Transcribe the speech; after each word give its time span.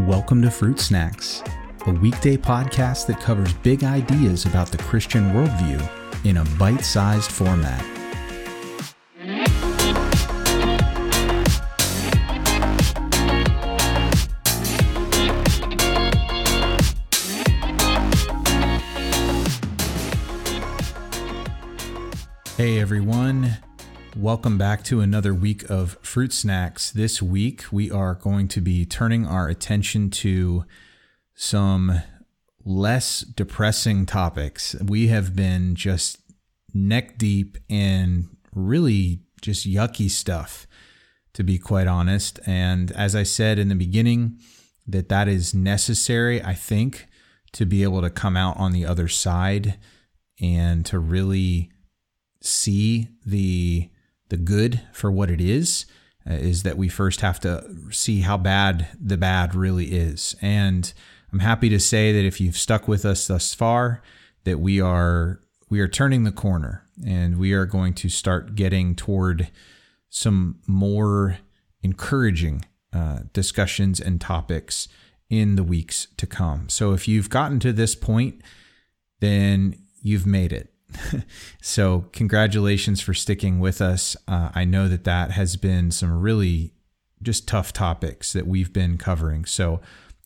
Welcome 0.00 0.42
to 0.42 0.50
Fruit 0.50 0.78
Snacks, 0.78 1.42
a 1.86 1.90
weekday 1.90 2.36
podcast 2.36 3.06
that 3.06 3.18
covers 3.18 3.54
big 3.54 3.82
ideas 3.82 4.44
about 4.44 4.70
the 4.70 4.76
Christian 4.76 5.30
worldview 5.30 5.82
in 6.26 6.36
a 6.36 6.44
bite 6.58 6.84
sized 6.84 7.32
format. 7.32 7.82
Hey 22.58 22.80
everyone, 22.80 23.56
welcome 24.16 24.56
back 24.56 24.82
to 24.82 25.02
another 25.02 25.34
week 25.34 25.68
of 25.68 25.98
Fruit 26.00 26.32
Snacks. 26.32 26.90
This 26.90 27.20
week 27.20 27.64
we 27.70 27.90
are 27.90 28.14
going 28.14 28.48
to 28.48 28.62
be 28.62 28.86
turning 28.86 29.26
our 29.26 29.46
attention 29.46 30.08
to 30.10 30.64
some 31.34 32.00
less 32.64 33.20
depressing 33.20 34.06
topics. 34.06 34.74
We 34.76 35.08
have 35.08 35.36
been 35.36 35.74
just 35.74 36.18
neck 36.72 37.18
deep 37.18 37.58
in 37.68 38.30
really 38.54 39.20
just 39.42 39.68
yucky 39.68 40.08
stuff, 40.08 40.66
to 41.34 41.42
be 41.42 41.58
quite 41.58 41.86
honest. 41.86 42.40
And 42.46 42.90
as 42.92 43.14
I 43.14 43.22
said 43.22 43.58
in 43.58 43.68
the 43.68 43.74
beginning, 43.74 44.38
that 44.86 45.10
that 45.10 45.28
is 45.28 45.54
necessary, 45.54 46.42
I 46.42 46.54
think, 46.54 47.06
to 47.52 47.66
be 47.66 47.82
able 47.82 48.00
to 48.00 48.08
come 48.08 48.36
out 48.36 48.56
on 48.56 48.72
the 48.72 48.86
other 48.86 49.08
side 49.08 49.78
and 50.40 50.86
to 50.86 50.98
really 50.98 51.70
see 52.40 53.08
the 53.26 53.90
the 54.28 54.36
good 54.36 54.80
for 54.92 55.10
what 55.10 55.30
it 55.30 55.40
is 55.40 55.86
uh, 56.28 56.34
is 56.34 56.62
that 56.64 56.76
we 56.76 56.88
first 56.88 57.20
have 57.20 57.38
to 57.40 57.64
see 57.90 58.20
how 58.20 58.36
bad 58.36 58.88
the 59.00 59.16
bad 59.16 59.54
really 59.54 59.86
is. 59.86 60.34
And 60.40 60.92
i'm 61.32 61.40
happy 61.40 61.68
to 61.68 61.80
say 61.80 62.12
that 62.12 62.24
if 62.24 62.40
you've 62.40 62.56
stuck 62.56 62.88
with 62.88 63.04
us 63.04 63.26
thus 63.26 63.52
far 63.52 64.02
that 64.44 64.58
we 64.58 64.80
are 64.80 65.40
we 65.68 65.80
are 65.80 65.88
turning 65.88 66.24
the 66.24 66.32
corner 66.32 66.84
and 67.04 67.38
we 67.38 67.52
are 67.52 67.66
going 67.66 67.92
to 67.94 68.08
start 68.08 68.54
getting 68.54 68.94
toward 68.94 69.50
some 70.08 70.60
more 70.66 71.38
encouraging 71.82 72.64
uh, 72.92 73.20
discussions 73.32 74.00
and 74.00 74.20
topics 74.20 74.88
in 75.28 75.56
the 75.56 75.64
weeks 75.64 76.06
to 76.16 76.26
come. 76.26 76.68
So 76.68 76.92
if 76.92 77.08
you've 77.08 77.28
gotten 77.28 77.58
to 77.60 77.72
this 77.72 77.94
point 77.94 78.40
then 79.20 79.76
you've 80.00 80.26
made 80.26 80.52
it 80.52 80.72
so, 81.62 82.06
congratulations 82.12 83.00
for 83.00 83.14
sticking 83.14 83.58
with 83.60 83.80
us. 83.80 84.16
Uh, 84.28 84.50
I 84.54 84.64
know 84.64 84.88
that 84.88 85.04
that 85.04 85.32
has 85.32 85.56
been 85.56 85.90
some 85.90 86.20
really 86.20 86.72
just 87.22 87.48
tough 87.48 87.72
topics 87.72 88.32
that 88.32 88.46
we've 88.46 88.72
been 88.72 88.96
covering. 88.96 89.44
So, 89.44 89.80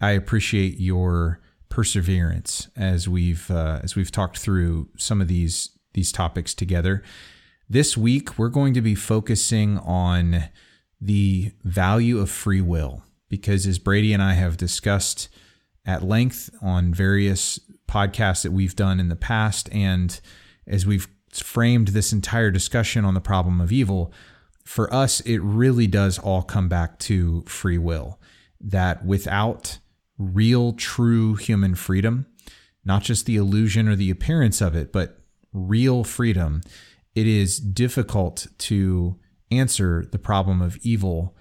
I 0.00 0.12
appreciate 0.12 0.78
your 0.78 1.40
perseverance 1.68 2.68
as 2.76 3.08
we've 3.08 3.50
uh, 3.50 3.80
as 3.82 3.96
we've 3.96 4.10
talked 4.10 4.38
through 4.38 4.88
some 4.96 5.20
of 5.20 5.28
these 5.28 5.70
these 5.94 6.12
topics 6.12 6.54
together. 6.54 7.02
This 7.68 7.96
week, 7.96 8.38
we're 8.38 8.48
going 8.48 8.74
to 8.74 8.80
be 8.80 8.94
focusing 8.94 9.78
on 9.78 10.44
the 11.00 11.52
value 11.64 12.18
of 12.18 12.30
free 12.30 12.60
will 12.60 13.02
because, 13.28 13.66
as 13.66 13.78
Brady 13.78 14.12
and 14.12 14.22
I 14.22 14.34
have 14.34 14.56
discussed 14.56 15.28
at 15.84 16.02
length 16.02 16.50
on 16.62 16.94
various 16.94 17.60
podcasts 17.88 18.42
that 18.42 18.52
we've 18.52 18.76
done 18.76 19.00
in 19.00 19.08
the 19.08 19.16
past, 19.16 19.68
and 19.72 20.20
as 20.66 20.86
we've 20.86 21.08
framed 21.32 21.88
this 21.88 22.12
entire 22.12 22.50
discussion 22.50 23.04
on 23.04 23.14
the 23.14 23.20
problem 23.20 23.60
of 23.60 23.72
evil, 23.72 24.12
for 24.64 24.92
us, 24.92 25.20
it 25.20 25.38
really 25.38 25.86
does 25.86 26.18
all 26.18 26.42
come 26.42 26.68
back 26.68 26.98
to 27.00 27.42
free 27.42 27.78
will. 27.78 28.18
That 28.60 29.04
without 29.04 29.78
real, 30.18 30.72
true 30.72 31.34
human 31.34 31.74
freedom, 31.74 32.26
not 32.84 33.02
just 33.02 33.26
the 33.26 33.36
illusion 33.36 33.88
or 33.88 33.96
the 33.96 34.10
appearance 34.10 34.60
of 34.60 34.74
it, 34.74 34.92
but 34.92 35.20
real 35.52 36.04
freedom, 36.04 36.62
it 37.14 37.26
is 37.26 37.58
difficult 37.58 38.46
to 38.58 39.18
answer 39.50 40.06
the 40.10 40.18
problem 40.18 40.60
of 40.60 40.76
evil 40.78 41.36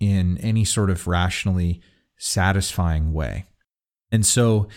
in 0.00 0.38
any 0.38 0.64
sort 0.64 0.90
of 0.90 1.06
rationally 1.06 1.80
satisfying 2.16 3.12
way. 3.12 3.46
And 4.10 4.24
so, 4.24 4.68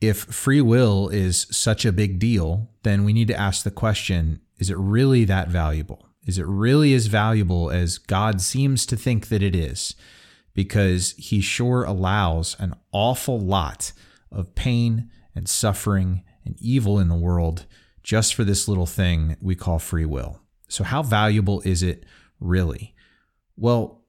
if 0.00 0.18
free 0.18 0.60
will 0.60 1.08
is 1.08 1.46
such 1.50 1.84
a 1.84 1.92
big 1.92 2.18
deal, 2.18 2.70
then 2.82 3.04
we 3.04 3.12
need 3.12 3.28
to 3.28 3.38
ask 3.38 3.64
the 3.64 3.70
question 3.70 4.40
is 4.58 4.70
it 4.70 4.78
really 4.78 5.24
that 5.24 5.48
valuable? 5.48 6.08
Is 6.26 6.38
it 6.38 6.46
really 6.46 6.94
as 6.94 7.06
valuable 7.06 7.70
as 7.70 7.98
God 7.98 8.40
seems 8.40 8.86
to 8.86 8.96
think 8.96 9.28
that 9.28 9.42
it 9.42 9.54
is? 9.54 9.94
Because 10.54 11.14
he 11.18 11.40
sure 11.40 11.84
allows 11.84 12.56
an 12.58 12.74
awful 12.90 13.38
lot 13.38 13.92
of 14.32 14.54
pain 14.54 15.10
and 15.34 15.48
suffering 15.48 16.24
and 16.44 16.56
evil 16.58 16.98
in 16.98 17.08
the 17.08 17.14
world 17.14 17.66
just 18.02 18.34
for 18.34 18.44
this 18.44 18.66
little 18.66 18.86
thing 18.86 19.36
we 19.40 19.54
call 19.54 19.78
free 19.78 20.06
will. 20.06 20.40
So, 20.68 20.84
how 20.84 21.02
valuable 21.02 21.60
is 21.62 21.82
it 21.82 22.04
really? 22.40 22.94
Well, 23.56 24.02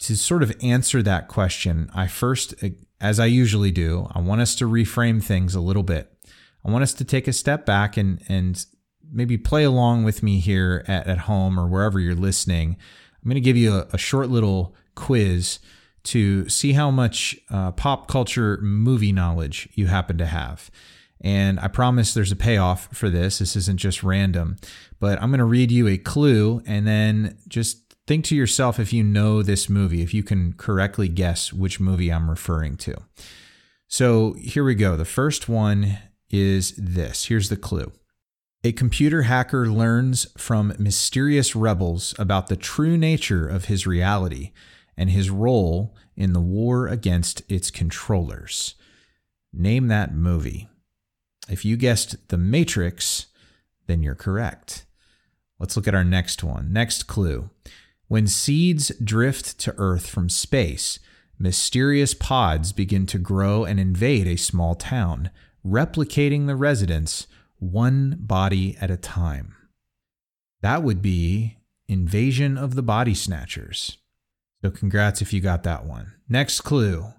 to 0.00 0.16
sort 0.16 0.42
of 0.42 0.56
answer 0.62 1.02
that 1.02 1.28
question, 1.28 1.90
I 1.94 2.06
first 2.06 2.54
as 3.04 3.20
I 3.20 3.26
usually 3.26 3.70
do, 3.70 4.08
I 4.12 4.20
want 4.20 4.40
us 4.40 4.54
to 4.56 4.64
reframe 4.64 5.22
things 5.22 5.54
a 5.54 5.60
little 5.60 5.82
bit. 5.82 6.10
I 6.64 6.70
want 6.70 6.82
us 6.82 6.94
to 6.94 7.04
take 7.04 7.28
a 7.28 7.34
step 7.34 7.66
back 7.66 7.98
and 7.98 8.22
and 8.28 8.64
maybe 9.12 9.36
play 9.36 9.62
along 9.62 10.04
with 10.04 10.22
me 10.22 10.40
here 10.40 10.82
at, 10.88 11.06
at 11.06 11.18
home 11.18 11.60
or 11.60 11.68
wherever 11.68 12.00
you're 12.00 12.14
listening. 12.14 12.78
I'm 13.22 13.28
going 13.28 13.34
to 13.34 13.40
give 13.42 13.58
you 13.58 13.74
a, 13.74 13.86
a 13.92 13.98
short 13.98 14.30
little 14.30 14.74
quiz 14.94 15.58
to 16.04 16.48
see 16.48 16.72
how 16.72 16.90
much 16.90 17.36
uh, 17.50 17.72
pop 17.72 18.08
culture 18.08 18.58
movie 18.62 19.12
knowledge 19.12 19.68
you 19.74 19.86
happen 19.86 20.16
to 20.18 20.26
have. 20.26 20.70
And 21.20 21.60
I 21.60 21.68
promise 21.68 22.12
there's 22.12 22.32
a 22.32 22.36
payoff 22.36 22.88
for 22.94 23.08
this. 23.08 23.38
This 23.38 23.54
isn't 23.56 23.78
just 23.78 24.02
random, 24.02 24.56
but 24.98 25.22
I'm 25.22 25.30
going 25.30 25.38
to 25.38 25.44
read 25.44 25.70
you 25.70 25.86
a 25.88 25.98
clue 25.98 26.62
and 26.66 26.86
then 26.86 27.38
just 27.48 27.83
Think 28.06 28.24
to 28.26 28.36
yourself 28.36 28.78
if 28.78 28.92
you 28.92 29.02
know 29.02 29.42
this 29.42 29.68
movie, 29.68 30.02
if 30.02 30.12
you 30.12 30.22
can 30.22 30.52
correctly 30.54 31.08
guess 31.08 31.52
which 31.52 31.80
movie 31.80 32.12
I'm 32.12 32.28
referring 32.28 32.76
to. 32.78 32.96
So 33.88 34.34
here 34.34 34.64
we 34.64 34.74
go. 34.74 34.96
The 34.96 35.04
first 35.04 35.48
one 35.48 35.98
is 36.30 36.74
this. 36.76 37.26
Here's 37.26 37.48
the 37.48 37.56
clue. 37.56 37.92
A 38.62 38.72
computer 38.72 39.22
hacker 39.22 39.68
learns 39.68 40.26
from 40.36 40.74
mysterious 40.78 41.54
rebels 41.54 42.14
about 42.18 42.48
the 42.48 42.56
true 42.56 42.96
nature 42.96 43.46
of 43.46 43.66
his 43.66 43.86
reality 43.86 44.52
and 44.96 45.10
his 45.10 45.30
role 45.30 45.94
in 46.16 46.32
the 46.32 46.40
war 46.40 46.88
against 46.88 47.42
its 47.50 47.70
controllers. 47.70 48.74
Name 49.52 49.88
that 49.88 50.14
movie. 50.14 50.68
If 51.48 51.64
you 51.64 51.76
guessed 51.76 52.28
The 52.28 52.38
Matrix, 52.38 53.26
then 53.86 54.02
you're 54.02 54.14
correct. 54.14 54.86
Let's 55.58 55.76
look 55.76 55.86
at 55.86 55.94
our 55.94 56.04
next 56.04 56.42
one. 56.42 56.72
Next 56.72 57.06
clue. 57.06 57.50
When 58.08 58.26
seeds 58.26 58.92
drift 59.02 59.58
to 59.60 59.74
Earth 59.78 60.06
from 60.06 60.28
space, 60.28 60.98
mysterious 61.38 62.14
pods 62.14 62.72
begin 62.72 63.06
to 63.06 63.18
grow 63.18 63.64
and 63.64 63.80
invade 63.80 64.26
a 64.26 64.36
small 64.36 64.74
town, 64.74 65.30
replicating 65.66 66.46
the 66.46 66.56
residents 66.56 67.26
one 67.58 68.16
body 68.20 68.76
at 68.80 68.90
a 68.90 68.96
time. 68.96 69.54
That 70.60 70.82
would 70.82 71.00
be 71.00 71.56
Invasion 71.88 72.56
of 72.56 72.74
the 72.74 72.82
Body 72.82 73.14
Snatchers. 73.14 73.98
So, 74.62 74.70
congrats 74.70 75.20
if 75.20 75.32
you 75.32 75.40
got 75.40 75.62
that 75.64 75.84
one. 75.84 76.12
Next 76.28 76.62
clue. 76.62 77.12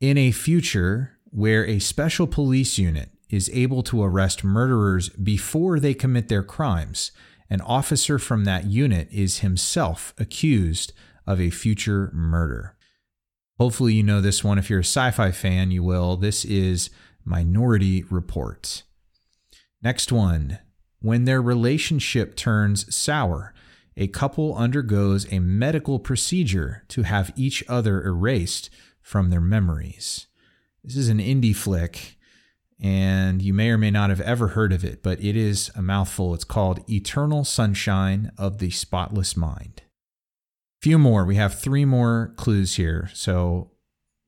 In 0.00 0.16
a 0.16 0.32
future 0.32 1.18
where 1.30 1.66
a 1.66 1.78
special 1.78 2.26
police 2.26 2.78
unit 2.78 3.10
is 3.28 3.50
able 3.52 3.82
to 3.82 4.02
arrest 4.02 4.44
murderers 4.44 5.08
before 5.10 5.80
they 5.80 5.94
commit 5.94 6.28
their 6.28 6.42
crimes, 6.42 7.12
an 7.52 7.60
officer 7.60 8.18
from 8.18 8.44
that 8.44 8.64
unit 8.64 9.06
is 9.12 9.40
himself 9.40 10.14
accused 10.16 10.94
of 11.26 11.38
a 11.38 11.50
future 11.50 12.10
murder. 12.14 12.74
Hopefully, 13.58 13.92
you 13.92 14.02
know 14.02 14.22
this 14.22 14.42
one. 14.42 14.56
If 14.56 14.70
you're 14.70 14.78
a 14.78 14.84
sci 14.84 15.10
fi 15.10 15.30
fan, 15.32 15.70
you 15.70 15.82
will. 15.82 16.16
This 16.16 16.46
is 16.46 16.88
Minority 17.26 18.04
Report. 18.04 18.84
Next 19.82 20.10
one. 20.10 20.60
When 21.00 21.26
their 21.26 21.42
relationship 21.42 22.36
turns 22.36 22.92
sour, 22.94 23.52
a 23.98 24.08
couple 24.08 24.56
undergoes 24.56 25.30
a 25.30 25.38
medical 25.38 25.98
procedure 25.98 26.84
to 26.88 27.02
have 27.02 27.34
each 27.36 27.62
other 27.68 28.02
erased 28.02 28.70
from 29.02 29.28
their 29.28 29.42
memories. 29.42 30.26
This 30.82 30.96
is 30.96 31.10
an 31.10 31.18
indie 31.18 31.54
flick 31.54 32.16
and 32.82 33.40
you 33.40 33.54
may 33.54 33.70
or 33.70 33.78
may 33.78 33.92
not 33.92 34.10
have 34.10 34.20
ever 34.20 34.48
heard 34.48 34.72
of 34.72 34.84
it, 34.84 35.04
but 35.04 35.22
it 35.22 35.36
is 35.36 35.70
a 35.76 35.82
mouthful. 35.82 36.34
It's 36.34 36.42
called 36.42 36.84
Eternal 36.90 37.44
Sunshine 37.44 38.32
of 38.36 38.58
the 38.58 38.70
Spotless 38.70 39.36
Mind. 39.36 39.82
Few 40.80 40.98
more. 40.98 41.24
We 41.24 41.36
have 41.36 41.60
three 41.60 41.84
more 41.84 42.34
clues 42.36 42.74
here, 42.74 43.08
so 43.14 43.70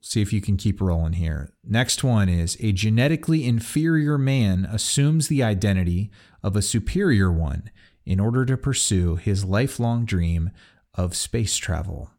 see 0.01 0.23
if 0.23 0.33
you 0.33 0.41
can 0.41 0.57
keep 0.57 0.81
rolling 0.81 1.15
here. 1.15 1.53
Next 1.65 2.05
one 2.05 2.29
is 2.29 2.57
a 2.61 2.71
genetically 2.71 3.45
inferior 3.45 4.17
man 4.17 4.65
assumes 4.71 5.27
the 5.27 5.43
identity 5.43 6.13
of 6.41 6.55
a 6.55 6.63
superior 6.63 7.33
one 7.33 7.71
in 8.07 8.21
order 8.21 8.45
to 8.45 8.57
pursue 8.57 9.17
his 9.17 9.45
lifelong 9.45 10.05
dream 10.05 10.51
of 10.95 11.17
space 11.17 11.57
travel. 11.57 12.13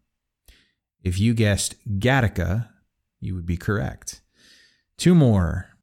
If 1.02 1.18
you 1.18 1.34
guessed 1.34 1.76
Gattaca, 2.00 2.70
You 3.22 3.36
would 3.36 3.46
be 3.46 3.58
correct. 3.58 4.22
Two 4.98 5.16
more. 5.16 5.75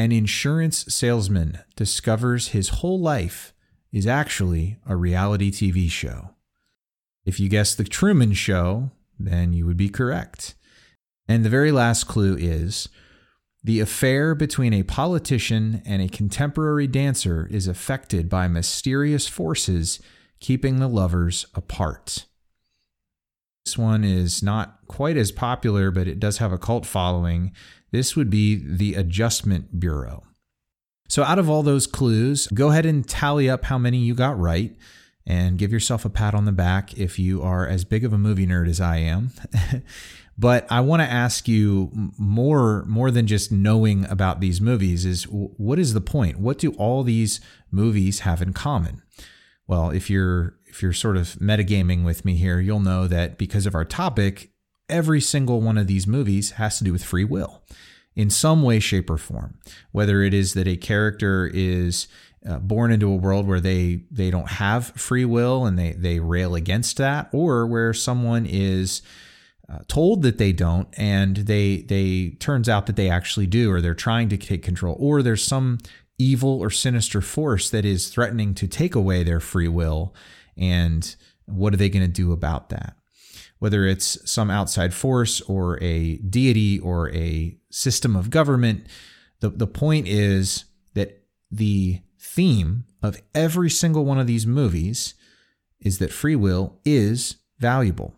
An 0.00 0.12
insurance 0.12 0.86
salesman 0.88 1.58
discovers 1.76 2.48
his 2.48 2.70
whole 2.70 2.98
life 2.98 3.52
is 3.92 4.06
actually 4.06 4.78
a 4.86 4.96
reality 4.96 5.50
TV 5.50 5.90
show. 5.90 6.30
If 7.26 7.38
you 7.38 7.50
guessed 7.50 7.76
The 7.76 7.84
Truman 7.84 8.32
Show, 8.32 8.92
then 9.18 9.52
you 9.52 9.66
would 9.66 9.76
be 9.76 9.90
correct. 9.90 10.54
And 11.28 11.44
the 11.44 11.50
very 11.50 11.70
last 11.70 12.04
clue 12.04 12.34
is 12.34 12.88
the 13.62 13.80
affair 13.80 14.34
between 14.34 14.72
a 14.72 14.84
politician 14.84 15.82
and 15.84 16.00
a 16.00 16.08
contemporary 16.08 16.86
dancer 16.86 17.46
is 17.50 17.68
affected 17.68 18.30
by 18.30 18.48
mysterious 18.48 19.28
forces 19.28 20.00
keeping 20.38 20.78
the 20.78 20.88
lovers 20.88 21.44
apart. 21.54 22.24
This 23.64 23.76
one 23.76 24.04
is 24.04 24.42
not 24.42 24.78
quite 24.86 25.16
as 25.16 25.32
popular, 25.32 25.90
but 25.90 26.08
it 26.08 26.18
does 26.18 26.38
have 26.38 26.52
a 26.52 26.58
cult 26.58 26.86
following. 26.86 27.52
This 27.90 28.16
would 28.16 28.30
be 28.30 28.56
the 28.56 28.94
Adjustment 28.94 29.78
Bureau. 29.78 30.24
So, 31.08 31.24
out 31.24 31.38
of 31.38 31.50
all 31.50 31.62
those 31.62 31.86
clues, 31.86 32.46
go 32.48 32.70
ahead 32.70 32.86
and 32.86 33.06
tally 33.06 33.50
up 33.50 33.64
how 33.64 33.78
many 33.78 33.98
you 33.98 34.14
got 34.14 34.38
right 34.38 34.76
and 35.26 35.58
give 35.58 35.72
yourself 35.72 36.04
a 36.04 36.10
pat 36.10 36.34
on 36.34 36.44
the 36.44 36.52
back 36.52 36.96
if 36.96 37.18
you 37.18 37.42
are 37.42 37.66
as 37.66 37.84
big 37.84 38.04
of 38.04 38.12
a 38.12 38.18
movie 38.18 38.46
nerd 38.46 38.68
as 38.68 38.80
I 38.80 38.98
am. 38.98 39.32
but 40.38 40.66
I 40.70 40.80
want 40.80 41.02
to 41.02 41.10
ask 41.10 41.46
you 41.46 41.90
more 42.18 42.84
more 42.86 43.10
than 43.10 43.26
just 43.26 43.52
knowing 43.52 44.06
about 44.06 44.40
these 44.40 44.60
movies 44.60 45.04
is 45.04 45.24
what 45.24 45.78
is 45.78 45.94
the 45.94 46.00
point? 46.00 46.38
What 46.38 46.58
do 46.58 46.72
all 46.72 47.02
these 47.02 47.40
movies 47.70 48.20
have 48.20 48.40
in 48.40 48.52
common? 48.52 49.02
Well, 49.66 49.90
if 49.90 50.08
you're 50.10 50.54
if 50.70 50.82
you're 50.82 50.92
sort 50.92 51.16
of 51.16 51.28
metagaming 51.40 52.04
with 52.04 52.24
me 52.24 52.36
here, 52.36 52.60
you'll 52.60 52.80
know 52.80 53.06
that 53.06 53.38
because 53.38 53.66
of 53.66 53.74
our 53.74 53.84
topic, 53.84 54.50
every 54.88 55.20
single 55.20 55.60
one 55.60 55.78
of 55.78 55.86
these 55.86 56.06
movies 56.06 56.52
has 56.52 56.78
to 56.78 56.84
do 56.84 56.92
with 56.92 57.04
free 57.04 57.24
will 57.24 57.62
in 58.16 58.30
some 58.30 58.62
way, 58.62 58.80
shape, 58.80 59.08
or 59.08 59.16
form. 59.16 59.58
Whether 59.92 60.22
it 60.22 60.34
is 60.34 60.54
that 60.54 60.66
a 60.66 60.76
character 60.76 61.50
is 61.52 62.08
uh, 62.48 62.58
born 62.58 62.90
into 62.90 63.10
a 63.10 63.16
world 63.16 63.46
where 63.46 63.60
they 63.60 64.04
they 64.10 64.30
don't 64.30 64.48
have 64.48 64.88
free 64.88 65.24
will 65.24 65.66
and 65.66 65.78
they 65.78 65.92
they 65.92 66.20
rail 66.20 66.54
against 66.54 66.96
that, 66.96 67.28
or 67.32 67.66
where 67.66 67.92
someone 67.92 68.46
is 68.46 69.02
uh, 69.70 69.78
told 69.88 70.22
that 70.22 70.38
they 70.38 70.52
don't 70.52 70.88
and 70.96 71.36
they 71.36 71.82
they 71.82 72.36
turns 72.40 72.68
out 72.68 72.86
that 72.86 72.96
they 72.96 73.10
actually 73.10 73.46
do, 73.46 73.70
or 73.70 73.80
they're 73.80 73.94
trying 73.94 74.28
to 74.30 74.36
take 74.36 74.62
control, 74.62 74.96
or 74.98 75.22
there's 75.22 75.44
some 75.44 75.78
evil 76.18 76.60
or 76.60 76.70
sinister 76.70 77.20
force 77.20 77.70
that 77.70 77.84
is 77.84 78.08
threatening 78.08 78.54
to 78.54 78.68
take 78.68 78.94
away 78.94 79.22
their 79.22 79.40
free 79.40 79.68
will. 79.68 80.14
And 80.60 81.16
what 81.46 81.74
are 81.74 81.78
they 81.78 81.88
going 81.88 82.06
to 82.06 82.12
do 82.12 82.32
about 82.32 82.68
that? 82.68 82.94
Whether 83.58 83.86
it's 83.86 84.30
some 84.30 84.50
outside 84.50 84.94
force 84.94 85.40
or 85.42 85.82
a 85.82 86.16
deity 86.18 86.78
or 86.78 87.10
a 87.14 87.56
system 87.70 88.14
of 88.14 88.30
government, 88.30 88.86
the, 89.40 89.50
the 89.50 89.66
point 89.66 90.06
is 90.06 90.66
that 90.94 91.24
the 91.50 92.00
theme 92.18 92.84
of 93.02 93.20
every 93.34 93.70
single 93.70 94.04
one 94.04 94.18
of 94.18 94.26
these 94.26 94.46
movies 94.46 95.14
is 95.80 95.98
that 95.98 96.12
free 96.12 96.36
will 96.36 96.78
is 96.84 97.36
valuable. 97.58 98.14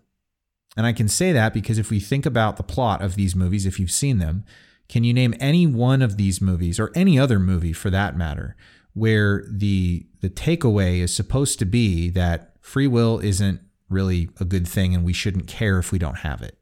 And 0.77 0.87
I 0.87 0.93
can 0.93 1.09
say 1.09 1.33
that 1.33 1.53
because 1.53 1.79
if 1.79 1.91
we 1.91 2.01
think 2.01 2.27
about 2.27 2.57
the 2.57 2.63
plot 2.63 3.03
of 3.03 3.15
these 3.15 3.37
movies, 3.37 3.67
if 3.67 3.79
you've 3.79 3.91
seen 3.91 4.19
them, 4.19 4.45
can 4.89 5.05
you 5.05 5.13
name 5.13 5.35
any 5.39 5.67
one 5.67 6.03
of 6.03 6.17
these 6.17 6.41
movies 6.41 6.81
or 6.81 6.91
any 6.95 7.19
other 7.19 7.39
movie 7.39 7.73
for 7.73 7.91
that 7.91 8.17
matter 8.17 8.57
where 8.95 9.45
the 9.49 10.07
the 10.21 10.31
takeaway 10.31 10.99
is 10.99 11.15
supposed 11.15 11.59
to 11.59 11.65
be 11.65 12.11
that 12.11 12.57
free 12.61 12.87
will 12.87 13.19
isn't 13.19 13.61
really 13.89 14.29
a 14.41 14.45
good 14.45 14.67
thing 14.67 14.95
and 14.95 15.05
we 15.05 15.13
shouldn't 15.13 15.47
care 15.47 15.79
if 15.79 15.93
we 15.93 15.99
don't 15.99 16.19
have 16.19 16.43
it? 16.43 16.59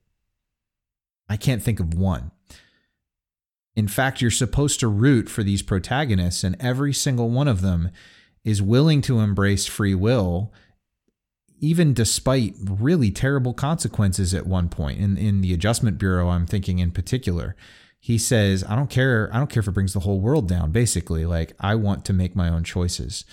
I 1.28 1.36
can't 1.36 1.62
think 1.62 1.78
of 1.78 1.94
one. 1.94 2.32
In 3.76 3.86
fact, 3.86 4.20
you're 4.20 4.30
supposed 4.30 4.80
to 4.80 4.88
root 4.88 5.28
for 5.28 5.42
these 5.42 5.62
protagonists, 5.62 6.42
and 6.42 6.56
every 6.58 6.92
single 6.92 7.30
one 7.30 7.46
of 7.46 7.60
them 7.60 7.90
is 8.44 8.60
willing 8.60 9.00
to 9.02 9.20
embrace 9.20 9.66
free 9.66 9.94
will, 9.94 10.52
even 11.60 11.94
despite 11.94 12.54
really 12.64 13.10
terrible 13.12 13.54
consequences 13.54 14.34
at 14.34 14.46
one 14.46 14.68
point. 14.68 14.98
In, 14.98 15.16
in 15.16 15.40
the 15.40 15.54
Adjustment 15.54 15.98
Bureau, 15.98 16.30
I'm 16.30 16.46
thinking 16.46 16.80
in 16.80 16.90
particular, 16.90 17.54
he 18.00 18.16
says, 18.16 18.64
I 18.66 18.74
don't 18.74 18.88
care. 18.88 19.28
I 19.30 19.36
don't 19.36 19.50
care 19.50 19.60
if 19.60 19.68
it 19.68 19.72
brings 19.72 19.92
the 19.92 20.00
whole 20.00 20.20
world 20.20 20.48
down, 20.48 20.72
basically. 20.72 21.26
Like, 21.26 21.52
I 21.60 21.74
want 21.74 22.06
to 22.06 22.14
make 22.14 22.34
my 22.34 22.48
own 22.48 22.64
choices. 22.64 23.26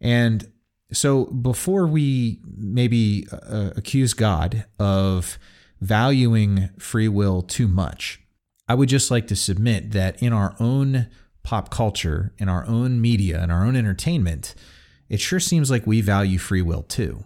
And 0.00 0.50
so, 0.92 1.26
before 1.26 1.86
we 1.86 2.40
maybe 2.44 3.28
uh, 3.30 3.70
accuse 3.76 4.12
God 4.12 4.66
of 4.80 5.38
valuing 5.80 6.70
free 6.78 7.06
will 7.06 7.42
too 7.42 7.68
much, 7.68 8.20
I 8.68 8.74
would 8.74 8.88
just 8.88 9.10
like 9.10 9.28
to 9.28 9.36
submit 9.36 9.92
that 9.92 10.20
in 10.20 10.32
our 10.32 10.56
own 10.58 11.06
pop 11.44 11.70
culture, 11.70 12.34
in 12.38 12.48
our 12.48 12.66
own 12.66 13.00
media, 13.00 13.42
in 13.42 13.52
our 13.52 13.64
own 13.64 13.76
entertainment, 13.76 14.56
it 15.08 15.20
sure 15.20 15.40
seems 15.40 15.70
like 15.70 15.86
we 15.86 16.00
value 16.00 16.38
free 16.38 16.62
will 16.62 16.82
too, 16.82 17.24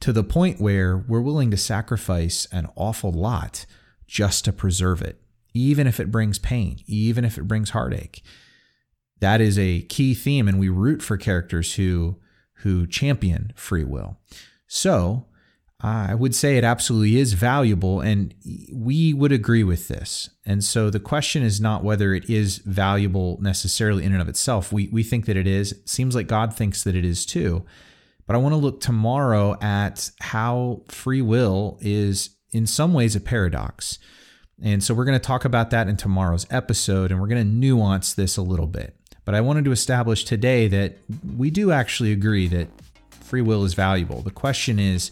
to 0.00 0.12
the 0.12 0.24
point 0.24 0.60
where 0.60 0.96
we're 0.96 1.20
willing 1.20 1.50
to 1.50 1.56
sacrifice 1.56 2.46
an 2.52 2.68
awful 2.76 3.12
lot 3.12 3.64
just 4.06 4.44
to 4.44 4.52
preserve 4.52 5.00
it 5.00 5.21
even 5.54 5.86
if 5.86 6.00
it 6.00 6.10
brings 6.10 6.38
pain, 6.38 6.78
even 6.86 7.24
if 7.24 7.38
it 7.38 7.48
brings 7.48 7.70
heartache. 7.70 8.22
That 9.20 9.40
is 9.40 9.58
a 9.58 9.82
key 9.82 10.14
theme, 10.14 10.48
and 10.48 10.58
we 10.58 10.68
root 10.68 11.02
for 11.02 11.16
characters 11.16 11.74
who 11.74 12.18
who 12.56 12.86
champion 12.86 13.52
free 13.56 13.84
will. 13.84 14.18
So 14.66 15.26
I 15.80 16.14
would 16.14 16.34
say 16.34 16.56
it 16.56 16.64
absolutely 16.64 17.18
is 17.18 17.32
valuable, 17.32 18.00
and 18.00 18.34
we 18.72 19.12
would 19.12 19.32
agree 19.32 19.64
with 19.64 19.88
this. 19.88 20.30
And 20.46 20.62
so 20.62 20.90
the 20.90 21.00
question 21.00 21.42
is 21.42 21.60
not 21.60 21.82
whether 21.82 22.14
it 22.14 22.30
is 22.30 22.58
valuable 22.58 23.38
necessarily 23.42 24.04
in 24.04 24.12
and 24.12 24.22
of 24.22 24.28
itself. 24.28 24.72
We 24.72 24.88
we 24.88 25.02
think 25.02 25.26
that 25.26 25.36
it 25.36 25.46
is. 25.46 25.72
It 25.72 25.88
seems 25.88 26.14
like 26.14 26.28
God 26.28 26.54
thinks 26.54 26.84
that 26.84 26.94
it 26.94 27.04
is 27.04 27.26
too. 27.26 27.64
But 28.26 28.36
I 28.36 28.38
want 28.38 28.52
to 28.52 28.58
look 28.58 28.80
tomorrow 28.80 29.58
at 29.60 30.10
how 30.20 30.82
free 30.88 31.22
will 31.22 31.78
is 31.80 32.30
in 32.52 32.66
some 32.66 32.94
ways 32.94 33.16
a 33.16 33.20
paradox. 33.20 33.98
And 34.60 34.82
so 34.82 34.94
we're 34.94 35.04
going 35.04 35.18
to 35.18 35.24
talk 35.24 35.44
about 35.44 35.70
that 35.70 35.88
in 35.88 35.96
tomorrow's 35.96 36.46
episode, 36.50 37.10
and 37.10 37.20
we're 37.20 37.28
going 37.28 37.42
to 37.42 37.48
nuance 37.48 38.14
this 38.14 38.36
a 38.36 38.42
little 38.42 38.66
bit. 38.66 38.96
But 39.24 39.34
I 39.34 39.40
wanted 39.40 39.64
to 39.66 39.72
establish 39.72 40.24
today 40.24 40.66
that 40.68 40.98
we 41.36 41.50
do 41.50 41.70
actually 41.70 42.12
agree 42.12 42.48
that 42.48 42.68
free 43.10 43.42
will 43.42 43.64
is 43.64 43.74
valuable. 43.74 44.20
The 44.22 44.30
question 44.30 44.78
is 44.78 45.10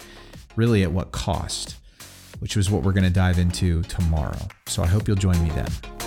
really 0.57 0.83
at 0.83 0.93
what 0.93 1.13
cost, 1.13 1.77
which 2.41 2.57
is 2.57 2.71
what 2.71 2.83
we're 2.83 2.93
going 2.93 3.05
to 3.05 3.11
dive 3.11 3.39
into 3.39 3.83
tomorrow. 3.85 4.49
So 4.67 4.83
I 4.83 4.87
hope 4.87 5.07
you'll 5.07 5.17
join 5.17 5.41
me 5.43 5.51
then. 5.51 6.00